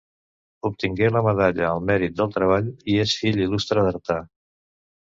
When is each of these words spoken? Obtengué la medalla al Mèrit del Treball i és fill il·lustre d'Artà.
Obtengué 0.69 1.11
la 1.15 1.21
medalla 1.27 1.69
al 1.73 1.85
Mèrit 1.91 2.17
del 2.23 2.33
Treball 2.39 2.73
i 2.95 2.99
és 3.07 3.17
fill 3.23 3.41
il·lustre 3.49 3.89
d'Artà. 3.91 4.21